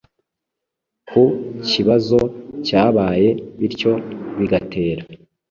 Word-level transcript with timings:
ku 1.09 1.23
kibazo 1.69 2.19
cyabaye 2.67 3.29
bityo 3.59 3.93
bigatera 4.37 5.03